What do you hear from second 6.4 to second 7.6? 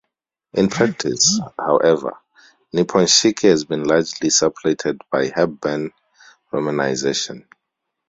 romanization.